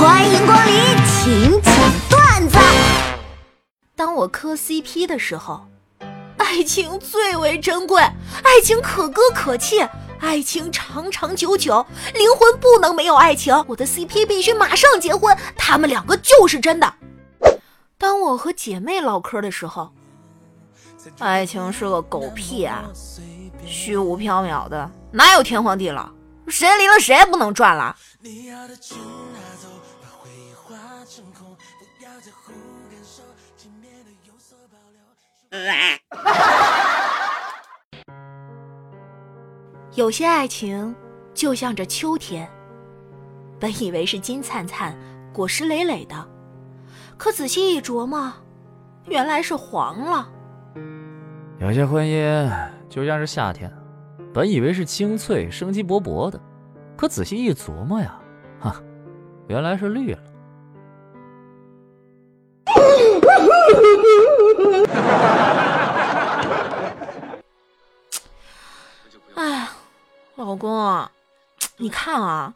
[0.00, 0.74] 欢迎光临
[1.04, 1.74] 请讲
[2.08, 2.56] 段子。
[3.96, 5.66] 当我磕 CP 的时候，
[6.36, 9.80] 爱情最为珍贵，爱情可歌可泣，
[10.20, 11.84] 爱情长长久久，
[12.14, 13.52] 灵魂不能没有爱情。
[13.66, 16.94] 我的 CP 必须马上结婚，他们两个就是真的。
[17.98, 19.90] 当我和姐妹唠嗑的时候，
[21.18, 22.84] 爱情是个狗屁啊，
[23.66, 26.08] 虚无缥缈的，哪有天荒地老？
[26.46, 27.96] 谁离了谁不能赚了？
[39.94, 40.94] 有些爱情
[41.32, 42.48] 就像这秋天，
[43.58, 44.94] 本以为是金灿灿、
[45.32, 46.28] 果实累累的，
[47.16, 48.30] 可仔细一琢磨，
[49.06, 50.30] 原来是黄了。
[51.58, 53.72] 有些婚姻就像是夏天，
[54.34, 56.38] 本以为是青翠、生机勃勃的，
[56.96, 58.20] 可仔细一琢磨呀，
[58.60, 58.76] 哈，
[59.48, 60.20] 原来是绿了。
[69.34, 69.68] 哎，
[70.36, 71.08] 老公，
[71.76, 72.54] 你看啊，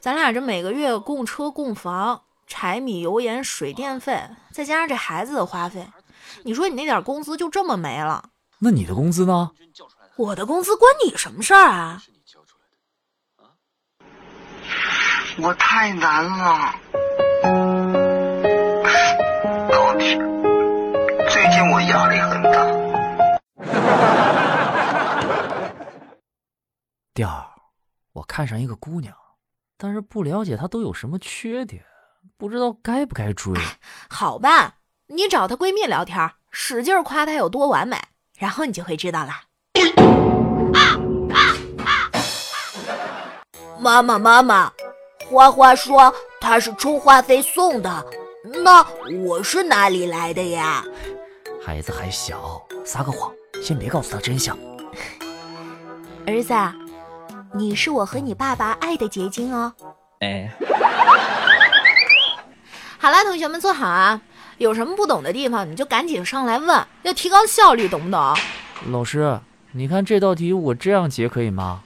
[0.00, 5.86] 咱俩这每个月供车、供房、柴米油盐、水电费，再加上这孩子的花费，
[6.42, 8.30] 你说你那点工资就这么没了？
[8.58, 9.50] 那你的工资呢？
[10.16, 12.02] 我的工资关你什么事儿啊？
[15.40, 16.74] 我太难了，
[21.88, 22.50] 压力很大。
[27.14, 27.46] 调儿，
[28.12, 29.14] 我看上一个姑娘，
[29.76, 31.84] 但是不了解她都有什么缺点，
[32.36, 33.52] 不知道该不该追。
[34.08, 34.76] 好吧，
[35.08, 38.00] 你找她闺蜜聊天，使劲夸她有多完美，
[38.38, 39.30] 然后你就会知道了。
[43.80, 44.72] 妈妈，妈妈，
[45.30, 48.06] 花花说她是充话费送的，
[48.62, 48.86] 那
[49.24, 50.84] 我是哪里来的呀？
[51.68, 53.30] 孩子还小，撒个谎，
[53.62, 54.56] 先别告诉他真相。
[56.24, 56.54] 儿子，
[57.54, 59.70] 你是我和你爸爸爱的结晶哦。
[60.20, 60.50] 哎，
[62.96, 64.18] 好了，同学们坐好啊，
[64.56, 68.34] 有什么不懂的地方你就赶紧上来问，要提高效率，懂不懂？
[68.86, 69.38] 老师，
[69.72, 71.82] 你看这道题我这样解可以吗？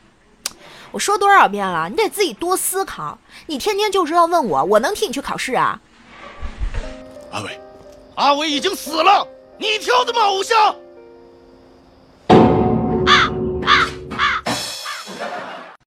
[0.92, 3.18] 我说多少遍了，你得自己多思考。
[3.46, 5.80] 你天天就知道问我，我能替你去考试啊？
[7.32, 7.60] 阿伟，
[8.14, 9.26] 阿伟已经死了，
[9.62, 10.22] 你挑的吗？
[10.22, 10.74] 偶像？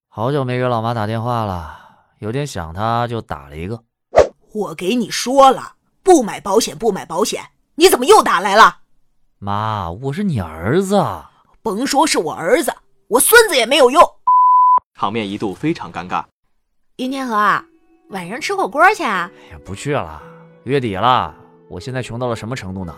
[0.08, 1.78] 好久没给老妈打电话了，
[2.20, 3.78] 有点想她，就打了一个。
[4.54, 8.78] 我给你说了，不买保险，不买保险，你怎么又打来了？
[9.40, 11.04] 妈，我是你儿子。
[11.62, 12.74] 甭说是我儿子，
[13.10, 14.02] 我孙子也没有用。
[14.98, 16.24] 场面一度非常尴尬。
[16.96, 17.36] 云天河，
[18.12, 19.30] 晚上吃火锅去啊？
[19.50, 20.24] 哎呀，不去了，
[20.64, 21.36] 月底了。
[21.68, 22.96] 我现在穷到了什么程度呢？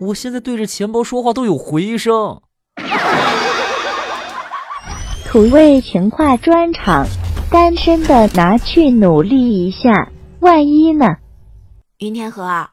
[0.00, 2.40] 我现在对着钱包说话都有回声。
[5.26, 7.06] 土味情话专场，
[7.50, 10.10] 单身的拿去努力一下，
[10.40, 11.06] 万一呢？
[11.98, 12.70] 云天河，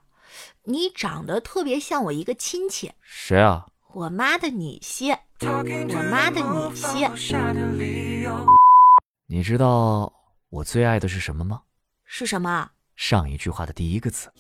[0.64, 3.68] 你长得特别像我一个亲戚，谁啊？
[3.94, 7.10] 我妈的女婿，我妈的女婿。
[9.28, 10.12] 你知道
[10.50, 11.62] 我最爱的是什么吗？
[12.06, 12.70] 是什么？
[12.96, 14.32] 上一句话的第一个字。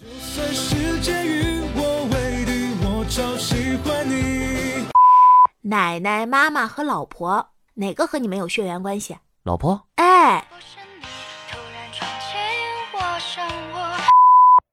[5.69, 9.17] 奶奶、妈妈和老婆，哪个和你们有血缘关系？
[9.43, 9.85] 老婆。
[9.95, 10.47] 哎，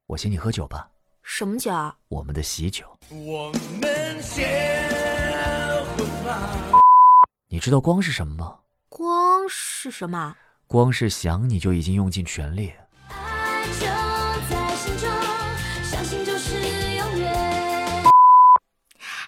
[0.06, 0.88] 我请你喝酒吧。
[1.24, 1.72] 什么酒？
[2.06, 2.86] 我们的喜酒。
[7.48, 8.58] 你知道光是什么吗？
[8.88, 10.36] 光是什么？
[10.68, 12.72] 光是想你就已经用尽全力。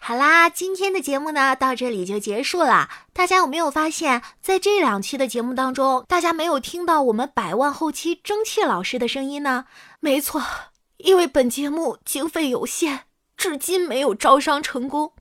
[0.08, 2.88] 好啦，今天的节目呢到这里就结束了。
[3.12, 9.64] 大家有没有发现，在这两期的节目当中，大家没有听到我们百万后期蒸汽老师的声音呢？
[9.98, 10.40] 没错，
[10.98, 13.00] 因为本节目经费有限，
[13.36, 15.12] 至今没有招商成功，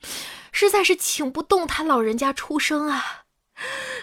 [0.51, 3.23] 实在是请不动他老人家出声啊。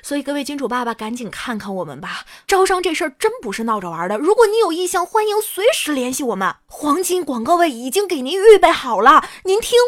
[0.02, 2.24] 所以各位金主爸爸，赶紧看看我们吧！
[2.48, 4.18] 招商这事儿真不是闹着玩的。
[4.18, 9.78] 如果你有意向，欢迎随时联系我们，黄金广告位已经给您预备好了，您听。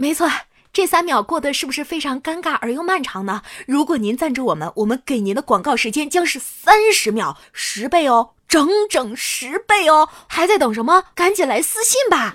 [0.00, 0.26] 没错，
[0.72, 3.42] 这三秒过得是不是非常尴尬而又漫长呢？
[3.66, 10.08] 如果您赞助我们，我们给您的广告时间将是三十秒，十倍哦，整整十倍哦！
[10.26, 11.04] 还在等什么？
[11.14, 12.34] 赶紧来私信吧！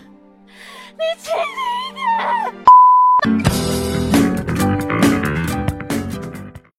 [0.92, 2.75] 你轻轻一点。